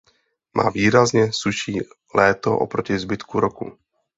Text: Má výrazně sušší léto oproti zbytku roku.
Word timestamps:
Má 0.53 0.69
výrazně 0.69 1.27
sušší 1.33 1.79
léto 2.15 2.57
oproti 2.57 2.99
zbytku 2.99 3.39
roku. 3.39 3.77